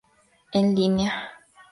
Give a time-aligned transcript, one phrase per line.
[0.51, 1.11] En línea